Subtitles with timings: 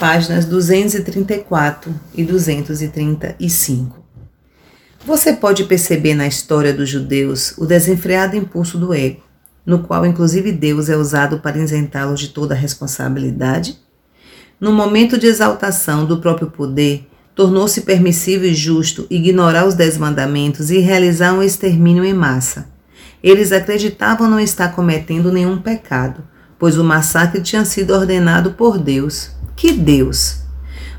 [0.00, 4.02] páginas 234 e 235.
[5.04, 9.20] Você pode perceber na história dos judeus o desenfreado impulso do ego,
[9.64, 13.78] no qual inclusive Deus é usado para isentá-los de toda a responsabilidade?
[14.58, 20.70] No momento de exaltação do próprio poder, tornou-se permissível e justo ignorar os dez mandamentos
[20.70, 22.70] e realizar um extermínio em massa.
[23.22, 26.24] Eles acreditavam não estar cometendo nenhum pecado,
[26.58, 29.38] pois o massacre tinha sido ordenado por Deus.
[29.60, 30.36] Que Deus?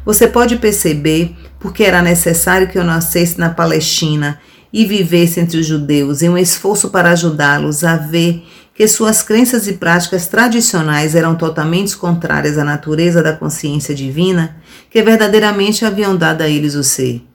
[0.05, 4.39] Você pode perceber porque era necessário que eu nascesse na Palestina
[4.71, 8.45] e vivesse entre os judeus em um esforço para ajudá-los a ver
[8.75, 14.57] que suas crenças e práticas tradicionais eram totalmente contrárias à natureza da consciência divina
[14.91, 17.25] que verdadeiramente haviam dado a eles o ser.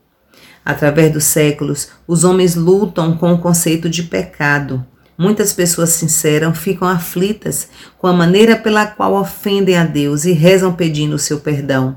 [0.64, 4.86] Através dos séculos, os homens lutam com o conceito de pecado.
[5.18, 10.74] Muitas pessoas sinceras ficam aflitas com a maneira pela qual ofendem a Deus e rezam
[10.74, 11.96] pedindo o seu perdão.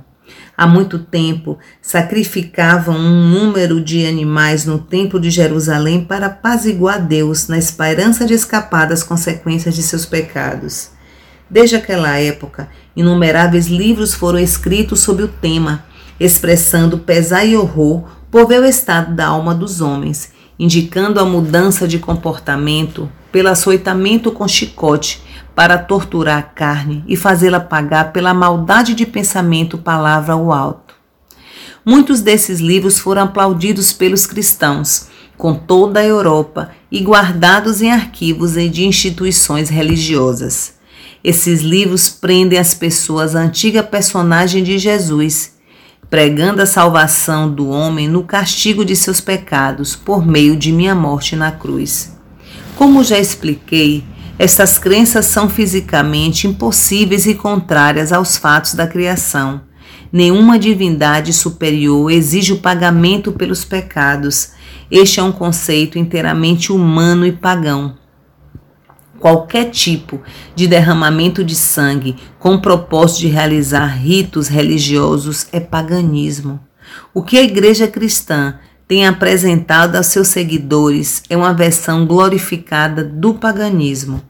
[0.55, 7.47] Há muito tempo sacrificavam um número de animais no Templo de Jerusalém para apaziguar Deus
[7.47, 10.91] na esperança de escapar das consequências de seus pecados.
[11.49, 15.85] Desde aquela época, inumeráveis livros foram escritos sobre o tema,
[16.19, 21.87] expressando pesar e horror por ver o estado da alma dos homens, indicando a mudança
[21.87, 25.23] de comportamento pelo açoitamento com chicote
[25.55, 30.93] para torturar a carne e fazê-la pagar pela maldade de pensamento, palavra ao alto.
[31.85, 38.57] Muitos desses livros foram aplaudidos pelos cristãos, com toda a Europa e guardados em arquivos
[38.57, 40.73] e de instituições religiosas.
[41.23, 45.58] Esses livros prendem as pessoas à antiga personagem de Jesus
[46.09, 51.35] pregando a salvação do homem no castigo de seus pecados por meio de minha morte
[51.35, 52.17] na cruz.
[52.75, 54.03] Como já expliquei,
[54.37, 59.61] essas crenças são fisicamente impossíveis e contrárias aos fatos da criação.
[60.11, 64.53] Nenhuma divindade superior exige o pagamento pelos pecados.
[64.89, 67.98] Este é um conceito inteiramente humano e pagão
[69.19, 70.21] qualquer tipo
[70.55, 76.59] de derramamento de sangue com o propósito de realizar ritos religiosos é paganismo.
[77.13, 78.55] O que a Igreja Cristã
[78.87, 84.21] tem apresentado aos seus seguidores é uma versão glorificada do paganismo.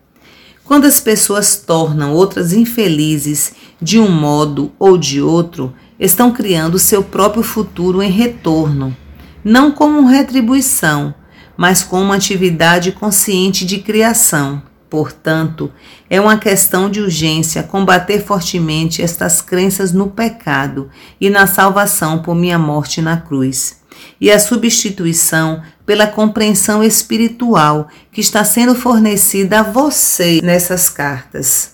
[0.66, 7.04] Quando as pessoas tornam outras infelizes de um modo ou de outro, estão criando seu
[7.04, 8.96] próprio futuro em retorno,
[9.44, 11.14] não como retribuição,
[11.58, 14.62] mas como uma atividade consciente de criação.
[14.90, 15.72] Portanto,
[16.10, 20.90] é uma questão de urgência combater fortemente estas crenças no pecado
[21.22, 23.82] e na salvação por minha morte na cruz,
[24.20, 31.74] e a substituição pela compreensão espiritual que está sendo fornecida a você nessas cartas.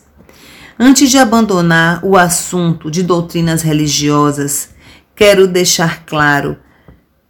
[0.78, 4.70] Antes de abandonar o assunto de doutrinas religiosas,
[5.16, 6.58] quero deixar claro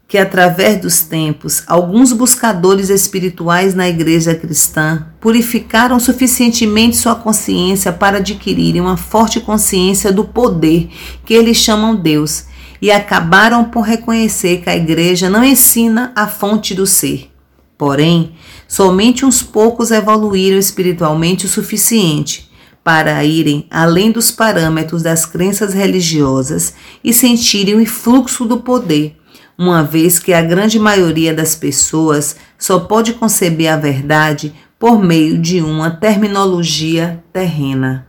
[0.08, 8.18] que, através dos tempos, alguns buscadores espirituais na igreja cristã purificaram suficientemente sua consciência para
[8.18, 10.90] adquirirem uma forte consciência do poder
[11.26, 12.46] que eles chamam Deus
[12.82, 17.32] e acabaram por reconhecer que a igreja não ensina a fonte do ser.
[17.78, 18.36] Porém,
[18.68, 22.50] somente uns poucos evoluíram espiritualmente o suficiente
[22.84, 29.18] para irem além dos parâmetros das crenças religiosas e sentirem o influxo do poder
[29.58, 35.38] uma vez que a grande maioria das pessoas só pode conceber a verdade por meio
[35.38, 38.08] de uma terminologia terrena.